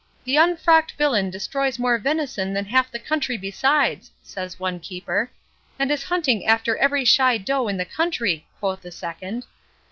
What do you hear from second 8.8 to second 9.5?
a second.